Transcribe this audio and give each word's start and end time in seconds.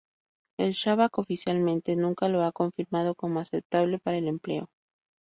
El 0.57 0.71
Shabak, 0.71 1.19
oficialmente, 1.19 1.95
nunca 1.95 2.27
lo 2.27 2.41
ha 2.43 2.51
confirmado 2.51 3.13
como 3.13 3.39
aceptable 3.39 3.99
para 3.99 4.17
el 4.17 4.27
empleo. 4.29 4.67